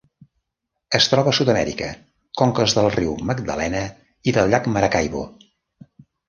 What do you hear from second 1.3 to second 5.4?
a Sud-amèrica: conques del riu Magdalena i del llac Maracaibo.